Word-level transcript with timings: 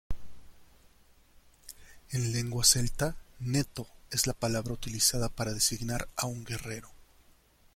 En 2.09 2.31
lengua 2.31 2.63
celta, 2.65 3.15
"neto" 3.39 3.85
es 4.09 4.25
la 4.25 4.33
palabra 4.33 4.73
utilizada 4.73 5.29
para 5.29 5.53
designar 5.53 6.09
a 6.15 6.25
un 6.25 6.43
guerrero. 6.43 6.89